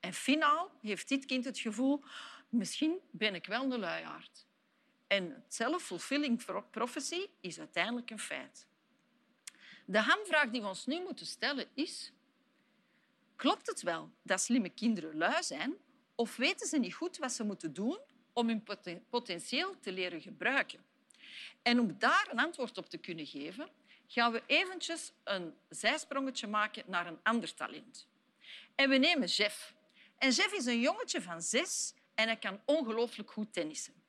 En 0.00 0.12
finaal 0.12 0.70
heeft 0.82 1.08
dit 1.08 1.24
kind 1.24 1.44
het 1.44 1.58
gevoel 1.58 2.02
misschien 2.48 2.98
ben 3.10 3.34
ik 3.34 3.46
wel 3.46 3.72
een 3.72 3.78
luiaard. 3.78 4.46
En 5.12 5.44
self-fulfilling 5.48 6.44
prophecy 6.70 7.26
is 7.40 7.58
uiteindelijk 7.58 8.10
een 8.10 8.18
feit. 8.18 8.66
De 9.86 9.98
hamvraag 9.98 10.50
die 10.50 10.60
we 10.60 10.66
ons 10.66 10.86
nu 10.86 11.00
moeten 11.00 11.26
stellen 11.26 11.66
is... 11.74 12.12
Klopt 13.36 13.66
het 13.66 13.82
wel 13.82 14.10
dat 14.22 14.40
slimme 14.40 14.68
kinderen 14.68 15.16
lui 15.16 15.42
zijn 15.42 15.74
of 16.14 16.36
weten 16.36 16.66
ze 16.66 16.78
niet 16.78 16.94
goed 16.94 17.18
wat 17.18 17.32
ze 17.32 17.44
moeten 17.44 17.72
doen 17.72 17.98
om 18.32 18.48
hun 18.48 18.64
potentieel 19.10 19.80
te 19.80 19.92
leren 19.92 20.20
gebruiken? 20.20 20.84
En 21.62 21.80
om 21.80 21.98
daar 21.98 22.28
een 22.30 22.38
antwoord 22.38 22.78
op 22.78 22.88
te 22.88 22.98
kunnen 22.98 23.26
geven, 23.26 23.68
gaan 24.06 24.32
we 24.32 24.42
eventjes 24.46 25.12
een 25.24 25.54
zijsprongetje 25.68 26.46
maken 26.46 26.84
naar 26.86 27.06
een 27.06 27.20
ander 27.22 27.54
talent. 27.54 28.06
En 28.74 28.88
we 28.88 28.96
nemen 28.96 29.28
Jeff. 29.28 29.74
En 30.18 30.30
Jeff 30.30 30.52
is 30.52 30.66
een 30.66 30.80
jongetje 30.80 31.22
van 31.22 31.42
zes 31.42 31.94
en 32.14 32.26
hij 32.26 32.36
kan 32.36 32.60
ongelooflijk 32.64 33.30
goed 33.30 33.52
tennissen. 33.52 34.01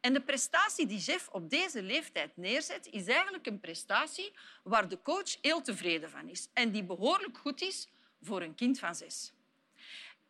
En 0.00 0.12
de 0.12 0.20
prestatie 0.20 0.86
die 0.86 0.98
Jeff 0.98 1.28
op 1.28 1.50
deze 1.50 1.82
leeftijd 1.82 2.36
neerzet, 2.36 2.86
is 2.86 3.06
eigenlijk 3.06 3.46
een 3.46 3.60
prestatie 3.60 4.32
waar 4.62 4.88
de 4.88 5.02
coach 5.02 5.36
heel 5.40 5.62
tevreden 5.62 6.10
van 6.10 6.28
is 6.28 6.48
en 6.52 6.70
die 6.70 6.84
behoorlijk 6.84 7.38
goed 7.38 7.60
is 7.60 7.88
voor 8.22 8.42
een 8.42 8.54
kind 8.54 8.78
van 8.78 8.94
zes. 8.94 9.32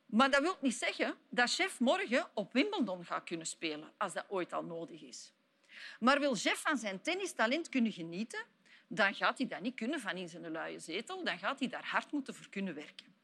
Maar 0.07 0.31
dat 0.31 0.41
wil 0.41 0.57
niet 0.61 0.75
zeggen 0.75 1.17
dat 1.29 1.57
Jeff 1.57 1.81
morgen 1.81 2.31
op 2.35 2.53
Wimbledon 2.53 3.05
gaat 3.05 3.25
kunnen 3.25 3.47
spelen, 3.47 3.93
als 3.97 4.13
dat 4.13 4.25
ooit 4.29 4.53
al 4.53 4.65
nodig 4.65 5.03
is. 5.03 5.33
Maar 6.01 6.21
wil 6.21 6.37
Jeff 6.37 6.61
van 6.61 6.79
zijn 6.79 7.01
tennistalent 7.01 7.69
kunnen 7.69 7.93
genieten, 7.93 8.45
dan 8.87 9.15
gaat 9.15 9.39
hij 9.39 9.47
dat 9.47 9.61
niet 9.61 9.75
kunnen 9.75 10.01
van 10.01 10.17
in 10.17 10.29
zijn 10.29 10.51
luie 10.51 10.79
zetel. 10.79 11.25
Dan 11.25 11.39
gaat 11.39 11.59
hij 11.59 11.69
daar 11.69 11.87
hard 11.87 12.13
moeten 12.13 12.35
voor 12.35 12.49
kunnen 12.49 12.75
werken. 12.75 13.18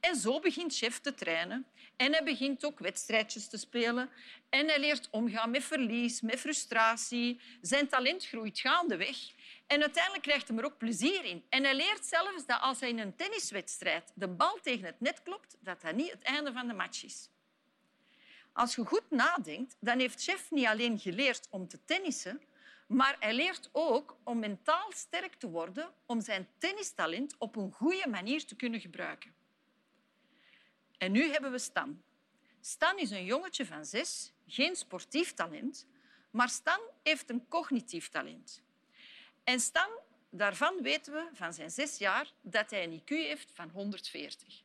En 0.00 0.16
zo 0.16 0.40
begint 0.40 0.76
chef 0.76 1.00
te 1.00 1.14
trainen. 1.14 1.66
En 1.96 2.12
hij 2.12 2.24
begint 2.24 2.64
ook 2.64 2.78
wedstrijdjes 2.78 3.48
te 3.48 3.56
spelen. 3.56 4.10
En 4.48 4.66
hij 4.66 4.80
leert 4.80 5.08
omgaan 5.10 5.50
met 5.50 5.64
verlies, 5.64 6.20
met 6.20 6.40
frustratie. 6.40 7.40
Zijn 7.60 7.88
talent 7.88 8.26
groeit 8.26 8.58
gaandeweg. 8.58 9.16
En 9.66 9.80
uiteindelijk 9.80 10.22
krijgt 10.22 10.48
hij 10.48 10.56
er 10.56 10.64
ook 10.64 10.78
plezier 10.78 11.24
in. 11.24 11.44
En 11.48 11.64
hij 11.64 11.74
leert 11.74 12.04
zelfs 12.04 12.46
dat 12.46 12.60
als 12.60 12.80
hij 12.80 12.88
in 12.88 12.98
een 12.98 13.16
tenniswedstrijd 13.16 14.12
de 14.14 14.28
bal 14.28 14.58
tegen 14.62 14.86
het 14.86 15.00
net 15.00 15.22
klopt, 15.22 15.56
dat 15.60 15.80
dat 15.80 15.94
niet 15.94 16.10
het 16.10 16.22
einde 16.22 16.52
van 16.52 16.66
de 16.66 16.74
match 16.74 17.04
is. 17.04 17.28
Als 18.52 18.74
je 18.74 18.84
goed 18.84 19.10
nadenkt, 19.10 19.76
dan 19.80 19.98
heeft 19.98 20.22
chef 20.22 20.50
niet 20.50 20.66
alleen 20.66 20.98
geleerd 20.98 21.46
om 21.50 21.68
te 21.68 21.84
tennissen, 21.84 22.42
maar 22.86 23.16
hij 23.20 23.34
leert 23.34 23.68
ook 23.72 24.16
om 24.24 24.38
mentaal 24.38 24.92
sterk 24.92 25.34
te 25.34 25.48
worden 25.48 25.92
om 26.06 26.20
zijn 26.20 26.48
tennistalent 26.58 27.34
op 27.38 27.56
een 27.56 27.72
goede 27.72 28.08
manier 28.08 28.44
te 28.44 28.56
kunnen 28.56 28.80
gebruiken. 28.80 29.34
En 30.98 31.12
nu 31.12 31.30
hebben 31.30 31.50
we 31.50 31.58
Stan. 31.58 32.02
Stan 32.60 32.98
is 32.98 33.10
een 33.10 33.24
jongetje 33.24 33.66
van 33.66 33.84
zes, 33.84 34.32
geen 34.46 34.76
sportief 34.76 35.34
talent, 35.34 35.86
maar 36.30 36.48
Stan 36.48 36.80
heeft 37.02 37.30
een 37.30 37.48
cognitief 37.48 38.08
talent. 38.08 38.62
En 39.44 39.60
Stan, 39.60 39.90
daarvan 40.30 40.82
weten 40.82 41.12
we 41.12 41.28
van 41.32 41.54
zijn 41.54 41.70
zes 41.70 41.98
jaar 41.98 42.32
dat 42.40 42.70
hij 42.70 42.84
een 42.84 43.00
IQ 43.00 43.08
heeft 43.08 43.50
van 43.54 43.70
140. 43.70 44.62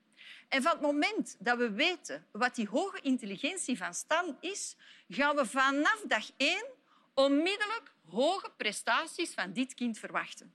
En 0.48 0.62
van 0.62 0.72
het 0.72 0.82
moment 0.82 1.36
dat 1.40 1.58
we 1.58 1.72
weten 1.72 2.26
wat 2.32 2.56
die 2.56 2.68
hoge 2.68 3.02
intelligentie 3.02 3.78
van 3.78 3.94
Stan 3.94 4.38
is, 4.40 4.76
gaan 5.10 5.36
we 5.36 5.46
vanaf 5.46 6.04
dag 6.08 6.32
één 6.38 6.66
onmiddellijk 7.14 7.94
hoge 8.10 8.52
prestaties 8.58 9.34
van 9.34 9.54
dit 9.54 9.74
kind 9.74 10.00
verwachten. 10.00 10.54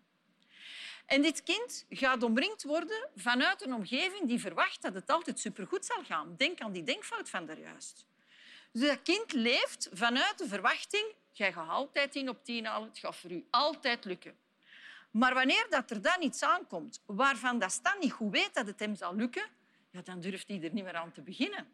En 1.07 1.23
dit 1.23 1.43
kind 1.43 1.87
gaat 1.89 2.23
omringd 2.23 2.63
worden 2.63 3.09
vanuit 3.17 3.63
een 3.63 3.75
omgeving 3.75 4.29
die 4.29 4.41
verwacht 4.41 4.83
dat 4.83 4.95
het 4.95 5.11
altijd 5.11 5.39
supergoed 5.39 5.85
zal 5.85 6.05
gaan. 6.05 6.35
Denk 6.37 6.61
aan 6.61 6.73
die 6.73 6.83
denkfout 6.83 7.31
van 7.31 7.47
daarjuist. 7.47 8.07
Dus 8.73 8.89
dat 8.89 9.03
kind 9.03 9.33
leeft 9.33 9.89
vanuit 9.93 10.39
de 10.39 10.49
verwachting 10.49 11.15
jij 11.37 11.53
gaat 11.53 11.69
altijd 11.69 12.13
tien 12.13 12.29
op 12.29 12.45
tien 12.45 12.67
halen, 12.67 12.89
het 12.89 12.99
gaat 12.99 13.17
voor 13.17 13.31
u 13.31 13.47
altijd 13.51 14.05
lukken. 14.05 14.37
Maar 15.11 15.35
wanneer 15.35 15.67
dat 15.71 15.91
er 15.91 16.03
dan 16.03 16.23
iets 16.23 16.43
aankomt 16.43 17.03
waarvan 17.07 17.59
dat 17.59 17.73
Stan 17.73 17.99
niet 18.01 18.13
goed 18.13 18.33
weet 18.33 18.55
dat 18.55 18.67
het 18.67 18.81
hem 18.81 18.95
zal 18.95 19.15
lukken, 19.15 19.47
ja, 19.91 20.01
dan 20.03 20.21
durft 20.21 20.49
hij 20.49 20.63
er 20.63 20.73
niet 20.73 20.85
meer 20.85 20.95
aan 20.95 21.13
te 21.13 21.23
beginnen. 21.23 21.69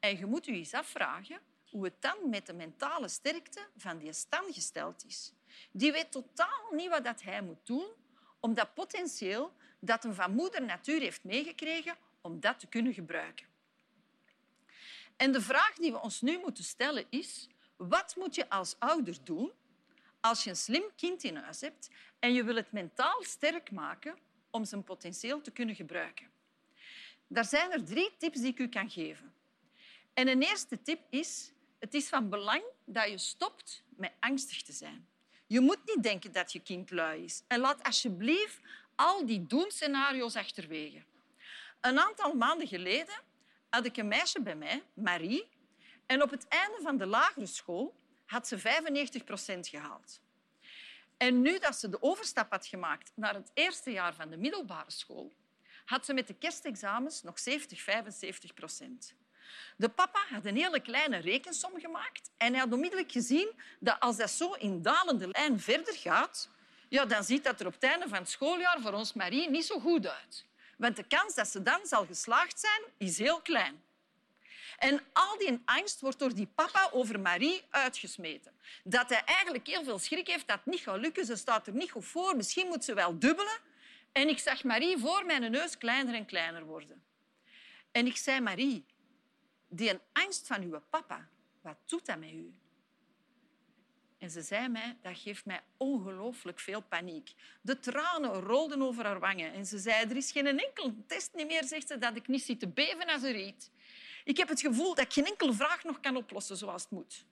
En 0.00 0.18
je 0.18 0.26
moet 0.26 0.44
je 0.44 0.52
eens 0.52 0.72
afvragen 0.72 1.40
hoe 1.70 1.84
het 1.84 2.02
dan 2.02 2.28
met 2.28 2.46
de 2.46 2.52
mentale 2.52 3.08
sterkte 3.08 3.66
van 3.76 3.98
die 3.98 4.12
stam 4.12 4.52
gesteld 4.52 5.04
is. 5.06 5.32
Die 5.72 5.92
weet 5.92 6.12
totaal 6.12 6.68
niet 6.70 6.88
wat 6.88 7.04
dat 7.04 7.22
hij 7.22 7.42
moet 7.42 7.66
doen 7.66 7.86
om 8.44 8.54
dat 8.54 8.74
potentieel 8.74 9.52
dat 9.80 10.02
hem 10.02 10.14
van 10.14 10.34
moeder 10.34 10.62
natuur 10.62 11.00
heeft 11.00 11.24
meegekregen, 11.24 11.96
om 12.20 12.40
dat 12.40 12.60
te 12.60 12.66
kunnen 12.66 12.94
gebruiken. 12.94 13.46
En 15.16 15.32
de 15.32 15.40
vraag 15.40 15.72
die 15.74 15.92
we 15.92 16.00
ons 16.00 16.20
nu 16.20 16.38
moeten 16.38 16.64
stellen 16.64 17.06
is, 17.10 17.48
wat 17.76 18.16
moet 18.16 18.34
je 18.34 18.48
als 18.48 18.76
ouder 18.78 19.16
doen 19.24 19.52
als 20.20 20.44
je 20.44 20.50
een 20.50 20.56
slim 20.56 20.84
kind 20.96 21.22
in 21.22 21.36
huis 21.36 21.60
hebt 21.60 21.90
en 22.18 22.32
je 22.32 22.44
wil 22.44 22.56
het 22.56 22.72
mentaal 22.72 23.22
sterk 23.22 23.70
maken 23.70 24.18
om 24.50 24.64
zijn 24.64 24.84
potentieel 24.84 25.40
te 25.40 25.50
kunnen 25.50 25.74
gebruiken? 25.74 26.30
Daar 27.26 27.44
zijn 27.44 27.72
er 27.72 27.84
drie 27.84 28.16
tips 28.18 28.40
die 28.40 28.50
ik 28.50 28.58
u 28.58 28.68
kan 28.68 28.90
geven. 28.90 29.34
En 30.14 30.28
een 30.28 30.42
eerste 30.42 30.82
tip 30.82 31.00
is, 31.10 31.52
het 31.78 31.94
is 31.94 32.08
van 32.08 32.28
belang 32.28 32.62
dat 32.84 33.10
je 33.10 33.18
stopt 33.18 33.82
met 33.96 34.12
angstig 34.20 34.62
te 34.62 34.72
zijn. 34.72 35.08
Je 35.46 35.60
moet 35.60 35.80
niet 35.84 36.02
denken 36.02 36.32
dat 36.32 36.52
je 36.52 36.60
kind 36.60 36.90
lui 36.90 37.24
is. 37.24 37.42
En 37.46 37.60
laat 37.60 37.82
alsjeblieft 37.82 38.60
al 38.94 39.26
die 39.26 39.46
doemscenario's 39.46 40.36
achterwege. 40.36 41.02
Een 41.80 41.98
aantal 41.98 42.34
maanden 42.34 42.66
geleden 42.66 43.14
had 43.68 43.84
ik 43.84 43.96
een 43.96 44.08
meisje 44.08 44.42
bij 44.42 44.56
mij, 44.56 44.82
Marie, 44.94 45.48
en 46.06 46.22
op 46.22 46.30
het 46.30 46.48
einde 46.48 46.78
van 46.82 46.96
de 46.96 47.06
lagere 47.06 47.46
school 47.46 47.94
had 48.24 48.48
ze 48.48 48.58
95 48.58 49.24
procent 49.24 49.68
gehaald. 49.68 50.20
En 51.16 51.42
nu 51.42 51.58
dat 51.58 51.76
ze 51.76 51.88
de 51.88 52.02
overstap 52.02 52.50
had 52.50 52.66
gemaakt 52.66 53.12
naar 53.14 53.34
het 53.34 53.50
eerste 53.54 53.90
jaar 53.90 54.14
van 54.14 54.30
de 54.30 54.36
middelbare 54.36 54.90
school, 54.90 55.32
had 55.84 56.04
ze 56.04 56.14
met 56.14 56.26
de 56.26 56.34
kerstexamens 56.34 57.22
nog 57.22 57.38
70, 57.38 57.80
75 57.82 58.54
procent. 58.54 59.14
De 59.76 59.88
papa 59.88 60.18
had 60.30 60.44
een 60.44 60.56
hele 60.56 60.80
kleine 60.80 61.16
rekensom 61.16 61.80
gemaakt 61.80 62.30
en 62.36 62.52
hij 62.52 62.60
had 62.60 62.72
onmiddellijk 62.72 63.12
gezien 63.12 63.60
dat 63.80 64.00
als 64.00 64.16
dat 64.16 64.30
zo 64.30 64.52
in 64.52 64.82
dalende 64.82 65.28
lijn 65.28 65.60
verder 65.60 65.94
gaat, 65.94 66.50
ja, 66.88 67.04
dan 67.04 67.24
ziet 67.24 67.44
dat 67.44 67.60
er 67.60 67.66
op 67.66 67.72
het 67.72 67.82
einde 67.82 68.08
van 68.08 68.18
het 68.18 68.30
schooljaar 68.30 68.80
voor 68.80 68.92
ons 68.92 69.12
Marie 69.12 69.50
niet 69.50 69.64
zo 69.64 69.80
goed 69.80 70.06
uit. 70.06 70.44
Want 70.76 70.96
de 70.96 71.02
kans 71.02 71.34
dat 71.34 71.48
ze 71.48 71.62
dan 71.62 71.80
zal 71.82 72.06
geslaagd 72.06 72.60
zijn, 72.60 72.82
is 72.98 73.18
heel 73.18 73.40
klein. 73.40 73.82
En 74.78 75.00
al 75.12 75.38
die 75.38 75.62
angst 75.64 76.00
wordt 76.00 76.18
door 76.18 76.34
die 76.34 76.48
papa 76.54 76.88
over 76.92 77.20
Marie 77.20 77.62
uitgesmeten. 77.70 78.52
Dat 78.84 79.08
hij 79.08 79.22
eigenlijk 79.24 79.66
heel 79.66 79.84
veel 79.84 79.98
schrik 79.98 80.26
heeft 80.26 80.46
dat 80.46 80.56
het 80.56 80.66
niet 80.66 80.80
gaat 80.80 81.00
lukken. 81.00 81.24
Ze 81.24 81.36
staat 81.36 81.66
er 81.66 81.72
niet 81.72 81.90
goed 81.90 82.04
voor. 82.04 82.36
Misschien 82.36 82.66
moet 82.66 82.84
ze 82.84 82.94
wel 82.94 83.18
dubbelen. 83.18 83.58
En 84.12 84.28
ik 84.28 84.38
zag 84.38 84.64
Marie 84.64 84.98
voor 84.98 85.26
mijn 85.26 85.50
neus 85.50 85.78
kleiner 85.78 86.14
en 86.14 86.26
kleiner 86.26 86.64
worden. 86.64 87.02
En 87.92 88.06
ik 88.06 88.16
zei, 88.16 88.40
Marie, 88.40 88.84
die 89.76 89.98
angst 90.12 90.46
van 90.46 90.62
uw 90.62 90.80
papa, 90.90 91.28
wat 91.60 91.76
doet 91.84 92.06
dat 92.06 92.18
met 92.18 92.32
u? 92.32 92.54
En 94.18 94.30
ze 94.30 94.42
zei 94.42 94.68
mij, 94.68 94.96
dat 95.02 95.18
geeft 95.18 95.44
mij 95.44 95.60
ongelooflijk 95.76 96.60
veel 96.60 96.80
paniek. 96.82 97.34
De 97.60 97.78
tranen 97.78 98.40
rolden 98.40 98.82
over 98.82 99.04
haar 99.04 99.20
wangen. 99.20 99.52
En 99.52 99.66
ze 99.66 99.78
zei, 99.78 100.08
er 100.10 100.16
is 100.16 100.32
geen 100.32 100.46
enkele 100.46 100.94
test 101.06 101.34
niet 101.34 101.46
meer, 101.46 101.64
zegt 101.64 101.88
ze, 101.88 101.98
dat 101.98 102.16
ik 102.16 102.28
niet 102.28 102.42
zit 102.42 102.60
te 102.60 102.68
beven 102.68 103.06
als 103.06 103.22
er 103.22 103.32
riet. 103.32 103.70
Ik 104.24 104.36
heb 104.36 104.48
het 104.48 104.60
gevoel 104.60 104.94
dat 104.94 105.04
ik 105.04 105.12
geen 105.12 105.26
enkele 105.26 105.52
vraag 105.52 105.84
nog 105.84 106.00
kan 106.00 106.16
oplossen 106.16 106.56
zoals 106.56 106.82
het 106.82 106.90
moet. 106.90 107.26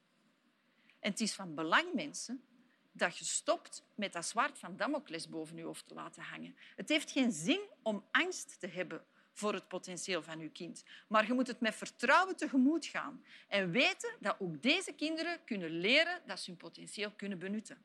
En 1.00 1.11
het 1.11 1.20
is 1.20 1.32
van 1.32 1.54
belang, 1.54 1.92
mensen, 1.92 2.44
dat 2.92 3.18
je 3.18 3.25
stopt 3.25 3.84
met 3.94 4.12
dat 4.12 4.26
zwaard 4.26 4.58
van 4.58 4.76
Damocles 4.76 5.28
boven 5.28 5.56
je 5.56 5.62
hoofd 5.62 5.88
te 5.88 5.94
laten 5.94 6.22
hangen. 6.22 6.56
Het 6.76 6.88
heeft 6.88 7.11
geen 7.11 7.32
zin 7.32 7.61
om 7.82 8.04
angst 8.11 8.61
te 8.61 8.66
hebben 8.66 9.04
voor 9.32 9.54
het 9.54 9.68
potentieel 9.68 10.22
van 10.22 10.38
je 10.38 10.50
kind. 10.50 10.84
Maar 11.06 11.26
je 11.26 11.32
moet 11.32 11.46
het 11.46 11.60
met 11.60 11.74
vertrouwen 11.74 12.36
tegemoet 12.36 12.86
gaan 12.86 13.24
en 13.48 13.70
weten 13.70 14.16
dat 14.20 14.36
ook 14.38 14.62
deze 14.62 14.92
kinderen 14.92 15.44
kunnen 15.44 15.70
leren 15.70 16.22
dat 16.26 16.40
ze 16.40 16.50
hun 16.50 16.58
potentieel 16.58 17.12
kunnen 17.16 17.38
benutten. 17.38 17.78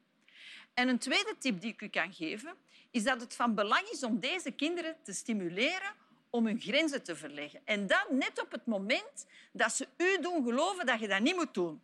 En 0.73 0.87
een 0.87 0.99
tweede 0.99 1.35
tip 1.39 1.61
die 1.61 1.71
ik 1.71 1.81
u 1.81 1.87
kan 1.87 2.13
geven, 2.13 2.55
is 2.91 3.03
dat 3.03 3.21
het 3.21 3.35
van 3.35 3.55
belang 3.55 3.87
is 3.87 4.03
om 4.03 4.19
deze 4.19 4.51
kinderen 4.51 4.95
te 5.03 5.13
stimuleren 5.13 5.93
om 6.29 6.45
hun 6.45 6.61
grenzen 6.61 7.03
te 7.03 7.15
verleggen. 7.15 7.61
En 7.65 7.87
dat 7.87 8.09
net 8.09 8.41
op 8.41 8.51
het 8.51 8.65
moment 8.65 9.25
dat 9.51 9.73
ze 9.73 9.87
u 9.97 10.21
doen 10.21 10.43
geloven 10.43 10.85
dat 10.85 10.99
je 10.99 11.07
dat 11.07 11.21
niet 11.21 11.35
moet 11.35 11.53
doen. 11.53 11.81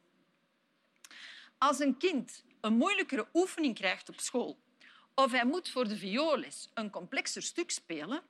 Als 1.57 1.79
een 1.79 1.97
kind 1.97 2.43
een 2.61 2.73
moeilijkere 2.73 3.27
oefening 3.33 3.75
krijgt 3.75 4.09
op 4.09 4.19
school 4.19 4.57
of 5.15 5.31
hij 5.31 5.45
moet 5.45 5.69
voor 5.69 5.87
de 5.87 5.97
vioolles 5.97 6.69
een 6.73 6.89
complexer 6.89 7.41
stuk 7.41 7.71
spelen, 7.71 8.23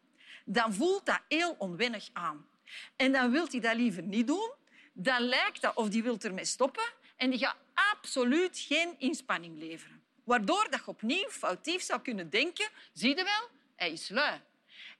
dan 0.43 0.73
voelt 0.73 1.05
dat 1.05 1.21
heel 1.27 1.55
onwennig 1.57 2.09
aan. 2.13 2.47
En 2.95 3.11
dan 3.11 3.31
wil 3.31 3.47
hij 3.49 3.59
dat 3.59 3.75
liever 3.75 4.03
niet 4.03 4.27
doen. 4.27 4.51
Dan 4.93 5.21
lijkt 5.21 5.61
dat 5.61 5.75
of 5.75 5.89
die 5.89 6.03
wil 6.03 6.17
ermee 6.19 6.45
stoppen 6.45 6.83
en 7.15 7.29
die 7.29 7.39
gaat 7.39 7.57
absoluut 7.73 8.59
geen 8.59 8.95
inspanning 8.97 9.57
leveren. 9.57 10.01
Waardoor 10.23 10.67
dat 10.69 10.79
je 10.79 10.87
opnieuw 10.87 11.29
foutief 11.29 11.81
zou 11.81 12.01
kunnen 12.01 12.29
denken, 12.29 12.69
zie 12.93 13.09
je 13.09 13.23
wel, 13.23 13.49
hij 13.75 13.91
is 13.91 14.09
lui. 14.09 14.41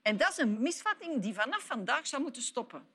En 0.02 0.16
dat 0.16 0.30
is 0.30 0.36
een 0.36 0.62
misvatting 0.62 1.22
die 1.22 1.34
vanaf 1.34 1.62
vandaag 1.62 2.06
zou 2.06 2.22
moeten 2.22 2.42
stoppen. 2.42 2.86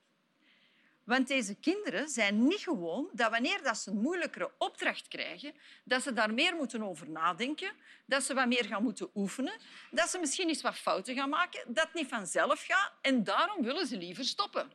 Want 1.09 1.27
deze 1.27 1.55
kinderen 1.55 2.09
zijn 2.09 2.47
niet 2.47 2.59
gewoon 2.59 3.09
dat 3.13 3.29
wanneer 3.29 3.63
dat 3.63 3.77
ze 3.77 3.89
een 3.89 4.01
moeilijkere 4.01 4.51
opdracht 4.57 5.07
krijgen, 5.07 5.53
dat 5.83 6.01
ze 6.01 6.13
daar 6.13 6.33
meer 6.33 6.55
moeten 6.55 6.83
over 6.83 7.09
nadenken, 7.09 7.71
dat 8.05 8.23
ze 8.23 8.33
wat 8.33 8.47
meer 8.47 8.65
gaan 8.65 8.83
moeten 8.83 9.09
oefenen, 9.15 9.53
dat 9.91 10.09
ze 10.09 10.19
misschien 10.19 10.47
eens 10.47 10.61
wat 10.61 10.77
fouten 10.77 11.15
gaan 11.15 11.29
maken, 11.29 11.73
dat 11.73 11.93
niet 11.93 12.07
vanzelf 12.07 12.65
gaat 12.65 12.93
en 13.01 13.23
daarom 13.23 13.63
willen 13.63 13.87
ze 13.87 13.97
liever 13.97 14.23
stoppen. 14.25 14.71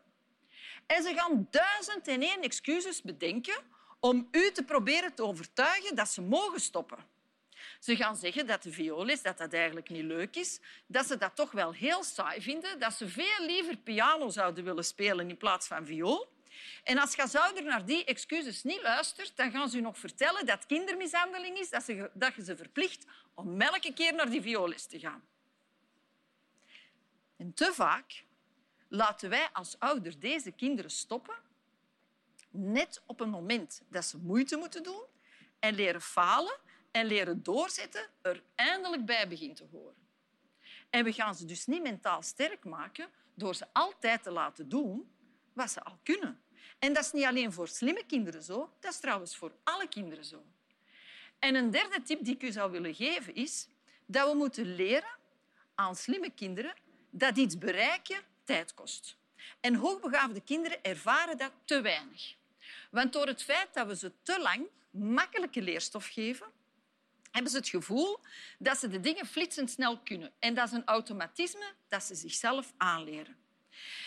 En 0.87 1.03
ze 1.03 1.14
gaan 1.14 1.49
duizend 1.50 2.09
en 2.09 2.23
één 2.23 2.43
excuses 2.43 3.03
bedenken 3.03 3.59
om 4.00 4.29
u 4.31 4.50
te 4.53 4.64
proberen 4.64 5.14
te 5.14 5.25
overtuigen 5.25 5.95
dat 5.95 6.09
ze 6.09 6.23
mogen 6.23 6.61
stoppen. 6.61 6.99
Ze 7.85 7.97
gaan 7.97 8.17
zeggen 8.17 8.47
dat 8.47 8.62
de 8.62 8.73
viool 8.73 9.09
is, 9.09 9.23
dat 9.23 9.38
dat 9.38 9.53
eigenlijk 9.53 9.88
niet 9.88 10.05
leuk 10.05 10.37
is, 10.37 10.61
dat 10.87 11.07
ze 11.07 11.17
dat 11.17 11.37
toch 11.37 11.50
wel 11.50 11.73
heel 11.73 12.05
saai 12.05 12.43
vinden, 12.43 12.79
dat 12.79 12.95
ze 12.95 13.09
veel 13.09 13.47
liever 13.47 13.76
piano 13.76 14.29
zouden 14.29 14.64
willen 14.64 14.85
spelen 14.85 15.29
in 15.29 15.37
plaats 15.37 15.67
van 15.67 15.87
viool. 15.87 16.33
En 16.85 16.99
als 16.99 17.14
je 17.14 17.38
ouder 17.38 17.64
naar 17.64 17.85
die 17.85 18.05
excuses 18.05 18.62
niet 18.62 18.83
luistert, 18.83 19.37
dan 19.37 19.50
gaan 19.50 19.69
ze 19.69 19.76
je 19.76 19.83
nog 19.83 19.99
vertellen 19.99 20.47
dat 20.47 20.67
kindermishandeling 20.67 21.59
is, 21.59 21.71
dat, 21.71 21.83
ze, 21.83 22.11
dat 22.14 22.35
je 22.35 22.45
ze 22.45 22.57
verplicht 22.57 23.07
om 23.35 23.61
elke 23.61 23.93
keer 23.93 24.14
naar 24.14 24.31
die 24.31 24.43
vioolles 24.43 24.87
te 24.87 24.99
gaan. 24.99 25.25
En 27.37 27.55
te 27.55 27.73
vaak 27.75 28.25
laten 28.88 29.29
wij 29.29 29.49
als 29.53 29.79
ouder 29.79 30.19
deze 30.21 30.50
kinderen 30.50 30.91
stoppen, 30.91 31.37
net 32.50 33.03
op 33.07 33.21
een 33.21 33.31
moment 33.31 33.83
dat 33.88 34.05
ze 34.05 34.19
moeite 34.19 34.57
moeten 34.57 34.83
doen 34.83 35.03
en 35.59 35.75
leren 35.75 36.03
falen 36.03 36.62
en 36.95 37.07
leren 37.07 37.43
doorzetten 37.43 38.07
er 38.23 38.43
eindelijk 38.55 39.05
bij 39.05 39.29
begint 39.29 39.57
te 39.57 39.67
horen. 39.71 39.95
En 40.91 41.05
we 41.05 41.13
gaan 41.13 41.35
ze 41.35 41.45
dus 41.45 41.67
niet 41.67 41.83
mentaal 41.83 42.23
sterk 42.23 42.65
maken 42.65 43.09
door 43.35 43.55
ze 43.55 43.67
altijd 43.73 44.23
te 44.23 44.31
laten 44.31 44.69
doen 44.69 45.11
wat 45.53 45.71
ze 45.71 45.83
al 45.83 45.99
kunnen. 46.03 46.43
En 46.79 46.93
dat 46.93 47.05
is 47.05 47.13
niet 47.13 47.25
alleen 47.25 47.53
voor 47.53 47.69
slimme 47.69 48.05
kinderen 48.07 48.43
zo, 48.43 48.73
dat 48.81 48.93
is 48.93 49.01
trouwens 49.01 49.37
voor 49.37 49.53
alle 49.65 49.89
kinderen 49.89 50.25
zo. 50.25 50.45
En 51.39 51.55
een 51.55 51.71
derde 51.71 52.03
tip 52.03 52.25
die 52.25 52.35
ik 52.35 52.43
u 52.43 52.53
zou 52.53 52.71
willen 52.71 52.95
geven 52.95 53.35
is 53.35 53.69
dat 54.07 54.31
we 54.31 54.37
moeten 54.37 54.75
leren 54.75 55.17
aan 55.75 55.97
slimme 55.97 56.31
kinderen 56.31 56.75
dat 57.11 57.37
iets 57.37 57.59
bereiken 57.59 58.23
tijd 58.45 58.75
kost. 58.75 59.17
En 59.61 59.75
hoogbegaafde 59.75 60.41
kinderen 60.41 60.83
ervaren 60.83 61.39
dat 61.39 61.53
te 61.65 61.81
weinig. 61.81 62.35
Want 62.91 63.13
door 63.13 63.27
het 63.27 63.43
feit 63.43 63.75
dat 63.75 63.87
we 63.87 63.97
ze 63.97 64.13
te 64.23 64.41
lang 64.41 64.67
makkelijke 64.91 65.63
leerstof 65.63 66.07
geven, 66.07 66.47
hebben 67.35 67.53
ze 67.53 67.57
het 67.59 67.69
gevoel 67.69 68.19
dat 68.59 68.79
ze 68.79 68.88
de 68.88 69.00
dingen 69.00 69.26
flitsend 69.26 69.71
snel 69.71 69.99
kunnen. 69.99 70.33
En 70.38 70.55
dat 70.55 70.67
is 70.67 70.73
een 70.73 70.85
automatisme 70.85 71.73
dat 71.88 72.03
ze 72.03 72.14
zichzelf 72.14 72.73
aanleren. 72.76 73.37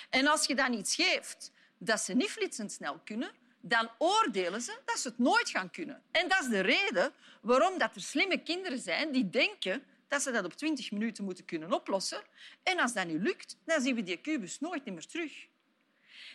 En 0.09 0.27
als 0.27 0.45
je 0.45 0.55
dan 0.55 0.73
iets 0.73 0.95
geeft 0.95 1.51
dat 1.77 1.99
ze 1.99 2.13
niet 2.13 2.29
flitsend 2.29 2.71
snel 2.71 2.99
kunnen, 3.03 3.31
dan 3.61 3.89
oordelen 3.97 4.61
ze 4.61 4.79
dat 4.85 4.99
ze 4.99 5.07
het 5.07 5.17
nooit 5.17 5.49
gaan 5.49 5.71
kunnen. 5.71 6.03
En 6.11 6.27
dat 6.27 6.41
is 6.41 6.47
de 6.47 6.59
reden 6.59 7.13
waarom 7.41 7.77
dat 7.77 7.95
er 7.95 8.01
slimme 8.01 8.43
kinderen 8.43 8.79
zijn 8.79 9.11
die 9.11 9.29
denken 9.29 9.83
dat 10.07 10.21
ze 10.21 10.31
dat 10.31 10.45
op 10.45 10.53
20 10.53 10.91
minuten 10.91 11.23
moeten 11.23 11.45
kunnen 11.45 11.71
oplossen. 11.71 12.21
En 12.63 12.79
als 12.79 12.93
dat 12.93 13.07
niet 13.07 13.21
lukt, 13.21 13.57
dan 13.65 13.81
zien 13.81 13.95
we 13.95 14.03
die 14.03 14.17
kubus 14.17 14.59
nooit 14.59 14.85
meer 14.85 15.05
terug. 15.05 15.47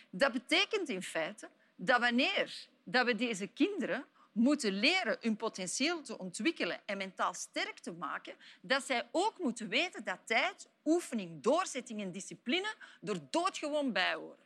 Dat 0.09 0.31
betekent 0.31 0.89
in 0.89 1.03
feite 1.03 1.49
dat 1.75 1.99
wanneer 1.99 2.67
dat 2.83 3.05
we 3.05 3.15
deze 3.15 3.47
kinderen 3.47 4.05
moeten 4.33 4.73
leren 4.73 5.17
hun 5.19 5.35
potentieel 5.35 6.01
te 6.01 6.17
ontwikkelen 6.17 6.81
en 6.85 6.97
mentaal 6.97 7.33
sterk 7.33 7.79
te 7.79 7.91
maken, 7.91 8.35
dat 8.61 8.83
zij 8.83 9.09
ook 9.11 9.39
moeten 9.39 9.69
weten 9.69 10.03
dat 10.03 10.19
tijd, 10.25 10.69
oefening, 10.85 11.41
doorzetting 11.41 12.01
en 12.01 12.11
discipline 12.11 12.75
er 13.01 13.29
doodgewoon 13.29 13.93
bij 13.93 14.13
horen. 14.13 14.45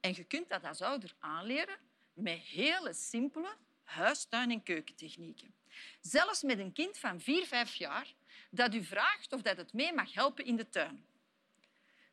En 0.00 0.12
je 0.14 0.24
kunt 0.24 0.48
dat 0.48 0.64
als 0.64 0.82
ouder 0.82 1.14
aanleren 1.18 1.76
met 2.12 2.38
hele 2.38 2.92
simpele 2.92 3.56
huistuin- 3.82 4.50
en 4.50 4.62
keukentechnieken. 4.62 5.54
Zelfs 6.00 6.42
met 6.42 6.58
een 6.58 6.72
kind 6.72 6.98
van 6.98 7.20
vier, 7.20 7.46
vijf 7.46 7.74
jaar 7.74 8.14
dat 8.50 8.74
u 8.74 8.84
vraagt 8.84 9.32
of 9.32 9.42
dat 9.42 9.56
het 9.56 9.72
mee 9.72 9.92
mag 9.92 10.14
helpen 10.14 10.44
in 10.44 10.56
de 10.56 10.68
tuin. 10.68 11.06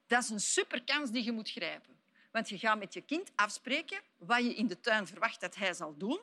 Dat 0.07 0.23
is 0.23 0.29
een 0.29 0.39
superkans 0.39 1.11
die 1.11 1.23
je 1.23 1.31
moet 1.31 1.51
grijpen. 1.51 2.02
Want 2.33 2.49
je 2.49 2.57
gaat 2.57 2.79
met 2.79 2.93
je 2.93 3.01
kind 3.01 3.31
afspreken 3.35 4.01
wat 4.17 4.43
je 4.43 4.53
in 4.53 4.67
de 4.67 4.79
tuin 4.79 5.07
verwacht 5.07 5.41
dat 5.41 5.55
hij 5.55 5.73
zal 5.73 5.97
doen. 5.97 6.19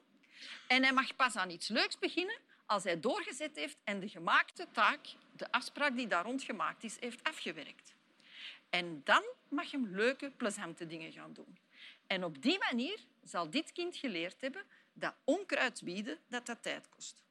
En 0.67 0.83
hij 0.83 0.93
mag 0.93 1.17
pas 1.17 1.37
aan 1.37 1.50
iets 1.50 1.69
leuks 1.69 1.99
beginnen 1.99 2.38
als 2.67 2.85
hij 2.85 3.00
doorgezet 3.00 3.57
heeft 3.57 3.76
en 3.85 4.00
de 4.00 4.09
gemaakte 4.09 4.67
taak, 4.73 5.07
de 5.37 5.52
afspraak 5.52 5.97
die 5.97 6.07
daar 6.07 6.25
rond 6.25 6.43
gemaakt 6.43 6.85
is, 6.85 6.97
heeft 7.00 7.23
afgewerkt. 7.23 7.95
En 8.71 9.00
dan 9.05 9.23
mag 9.49 9.71
je 9.71 9.76
hem 9.76 9.95
leuke, 9.95 10.31
plezante 10.31 10.87
dingen 10.87 11.12
gaan 11.12 11.33
doen. 11.33 11.59
En 12.07 12.25
op 12.25 12.43
die 12.43 12.59
manier 12.59 12.99
zal 13.25 13.50
dit 13.50 13.73
kind 13.73 13.97
geleerd 13.97 14.40
hebben 14.40 14.64
dat 14.93 15.14
onkruid 15.25 15.83
bieden 15.85 16.19
dat 16.29 16.47
dat 16.47 16.62
tijd 16.62 16.88
kost. 16.88 17.25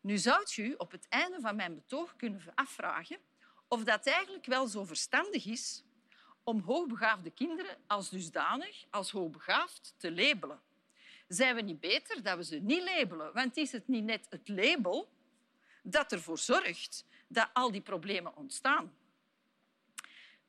Nu 0.00 0.18
zou 0.18 0.46
u 0.56 0.74
op 0.78 0.90
het 0.90 1.06
einde 1.08 1.40
van 1.40 1.56
mijn 1.56 1.74
betoog 1.74 2.16
kunnen 2.16 2.42
afvragen 2.54 3.18
of 3.68 3.84
dat 3.84 4.06
eigenlijk 4.06 4.46
wel 4.46 4.66
zo 4.66 4.84
verstandig 4.84 5.46
is 5.46 5.84
om 6.44 6.60
hoogbegaafde 6.60 7.30
kinderen 7.30 7.76
als 7.86 8.10
dusdanig, 8.10 8.84
als 8.90 9.10
hoogbegaafd, 9.10 9.94
te 9.96 10.12
labelen. 10.12 10.60
Zijn 11.28 11.54
we 11.54 11.60
niet 11.60 11.80
beter 11.80 12.22
dat 12.22 12.36
we 12.36 12.44
ze 12.44 12.56
niet 12.56 12.84
labelen? 12.84 13.32
Want 13.32 13.56
is 13.56 13.72
het 13.72 13.88
niet 13.88 14.04
net 14.04 14.26
het 14.30 14.48
label 14.48 15.08
dat 15.82 16.12
ervoor 16.12 16.38
zorgt 16.38 17.06
dat 17.28 17.48
al 17.52 17.70
die 17.70 17.80
problemen 17.80 18.36
ontstaan? 18.36 18.94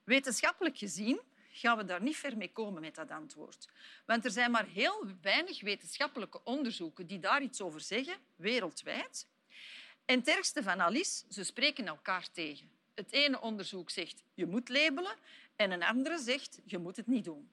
Wetenschappelijk 0.03 0.77
gezien 0.77 1.19
gaan 1.51 1.77
we 1.77 1.85
daar 1.85 2.01
niet 2.01 2.17
ver 2.17 2.37
mee 2.37 2.51
komen 2.51 2.81
met 2.81 2.95
dat 2.95 3.11
antwoord. 3.11 3.69
Want 4.05 4.25
er 4.25 4.31
zijn 4.31 4.51
maar 4.51 4.65
heel 4.65 5.05
weinig 5.21 5.61
wetenschappelijke 5.61 6.43
onderzoeken 6.43 7.07
die 7.07 7.19
daar 7.19 7.41
iets 7.41 7.61
over 7.61 7.81
zeggen, 7.81 8.17
wereldwijd. 8.35 9.27
En 10.05 10.19
het 10.19 10.27
ergste 10.27 10.63
van 10.63 10.79
al 10.79 10.93
is, 10.93 11.25
ze 11.29 11.43
spreken 11.43 11.87
elkaar 11.87 12.31
tegen. 12.31 12.69
Het 12.95 13.11
ene 13.11 13.41
onderzoek 13.41 13.89
zegt 13.89 14.23
je 14.33 14.45
moet 14.45 14.69
labelen 14.69 15.15
en 15.55 15.71
een 15.71 15.83
andere 15.83 16.17
zegt 16.19 16.59
je 16.65 16.77
moet 16.77 16.95
het 16.95 17.07
niet 17.07 17.23
doen. 17.23 17.49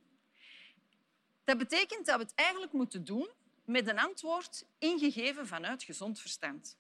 Dat 1.45 1.59
betekent 1.59 2.07
dat 2.07 2.17
we 2.17 2.23
het 2.23 2.35
eigenlijk 2.35 2.73
moeten 2.73 3.05
doen 3.05 3.31
met 3.65 3.89
een 3.89 3.99
antwoord 3.99 4.67
ingegeven 4.79 5.47
vanuit 5.47 5.83
gezond 5.83 6.21
verstand. 6.21 6.77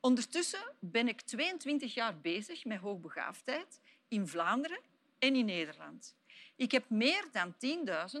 Ondertussen 0.00 0.72
ben 0.80 1.08
ik 1.08 1.20
22 1.20 1.94
jaar 1.94 2.20
bezig 2.20 2.64
met 2.64 2.78
hoogbegaafdheid 2.78 3.80
in 4.08 4.28
Vlaanderen 4.28 4.80
en 5.18 5.36
in 5.36 5.44
Nederland. 5.44 6.16
Ik 6.56 6.70
heb 6.70 6.90
meer 6.90 7.28
dan 7.32 7.54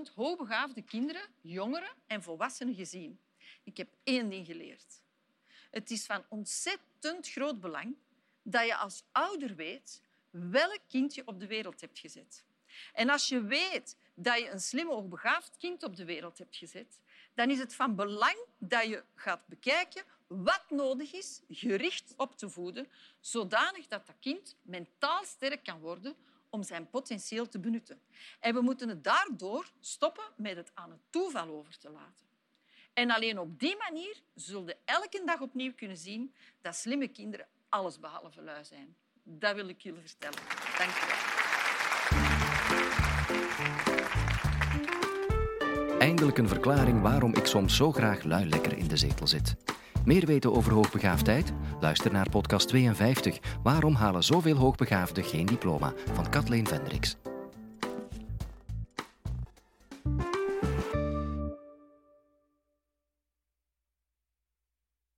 10.000 0.08 0.14
hoogbegaafde 0.14 0.82
kinderen, 0.82 1.22
jongeren 1.40 1.94
en 2.06 2.22
volwassenen 2.22 2.74
gezien. 2.74 3.20
Ik 3.64 3.76
heb 3.76 3.88
één 4.02 4.28
ding 4.28 4.46
geleerd. 4.46 5.02
Het 5.70 5.90
is 5.90 6.06
van 6.06 6.24
ontzettend 6.28 7.28
groot 7.28 7.60
belang 7.60 7.96
dat 8.42 8.66
je 8.66 8.76
als 8.76 9.04
ouder 9.12 9.54
weet 9.54 10.02
welk 10.30 10.80
kind 10.88 11.14
je 11.14 11.22
op 11.24 11.40
de 11.40 11.46
wereld 11.46 11.80
hebt 11.80 11.98
gezet. 11.98 12.44
En 12.92 13.10
als 13.10 13.28
je 13.28 13.42
weet 13.42 13.96
dat 14.14 14.38
je 14.38 14.50
een 14.50 14.60
slim, 14.60 14.88
hoogbegaafd 14.88 15.56
kind 15.56 15.82
op 15.82 15.96
de 15.96 16.04
wereld 16.04 16.38
hebt 16.38 16.56
gezet, 16.56 17.00
dan 17.34 17.50
is 17.50 17.58
het 17.58 17.74
van 17.74 17.96
belang 17.96 18.36
dat 18.58 18.84
je 18.84 19.04
gaat 19.14 19.46
bekijken 19.46 20.04
wat 20.26 20.64
nodig 20.68 21.12
is 21.12 21.40
gericht 21.48 22.14
op 22.16 22.36
te 22.36 22.50
voeden, 22.50 22.88
zodanig 23.20 23.86
dat 23.86 24.06
dat 24.06 24.16
kind 24.20 24.56
mentaal 24.62 25.24
sterk 25.24 25.64
kan 25.64 25.80
worden 25.80 26.16
om 26.50 26.62
zijn 26.62 26.90
potentieel 26.90 27.48
te 27.48 27.58
benutten. 27.58 28.00
En 28.40 28.54
we 28.54 28.60
moeten 28.60 28.88
het 28.88 29.04
daardoor 29.04 29.70
stoppen 29.80 30.24
met 30.36 30.56
het 30.56 30.70
aan 30.74 30.90
het 30.90 31.00
toeval 31.10 31.48
over 31.48 31.78
te 31.78 31.90
laten. 31.90 32.26
En 32.92 33.10
alleen 33.10 33.38
op 33.38 33.58
die 33.58 33.76
manier 33.76 34.22
zullen 34.34 34.76
elke 34.84 35.22
dag 35.24 35.40
opnieuw 35.40 35.74
kunnen 35.74 35.96
zien 35.96 36.34
dat 36.60 36.76
slimme 36.76 37.08
kinderen 37.08 37.48
allesbehalve 37.68 38.42
lui 38.42 38.64
zijn. 38.64 38.96
Dat 39.30 39.54
wil 39.54 39.68
ik 39.68 39.80
jullie 39.80 40.00
vertellen. 40.04 40.38
Dank 40.78 40.90
je 40.90 41.06
wel. 41.06 41.26
Eindelijk 45.98 46.38
een 46.38 46.48
verklaring 46.48 47.02
waarom 47.02 47.34
ik 47.34 47.46
soms 47.46 47.76
zo 47.76 47.92
graag 47.92 48.22
lui 48.22 48.48
lekker 48.48 48.78
in 48.78 48.88
de 48.88 48.96
zetel 48.96 49.26
zit. 49.26 49.56
Meer 50.04 50.26
weten 50.26 50.52
over 50.52 50.72
hoogbegaafdheid? 50.72 51.52
Luister 51.80 52.12
naar 52.12 52.30
podcast 52.30 52.68
52. 52.68 53.38
Waarom 53.62 53.94
halen 53.94 54.24
zoveel 54.24 54.56
hoogbegaafden 54.56 55.24
geen 55.24 55.46
diploma? 55.46 55.92
Van 56.12 56.30
Kathleen 56.30 56.66
Vendricks. 56.66 57.16